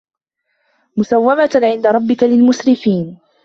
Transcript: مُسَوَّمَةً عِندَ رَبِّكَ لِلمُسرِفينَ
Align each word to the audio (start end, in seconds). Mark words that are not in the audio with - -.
مُسَوَّمَةً 0.97 1.61
عِندَ 1.63 1.87
رَبِّكَ 1.87 2.23
لِلمُسرِفينَ 2.23 3.17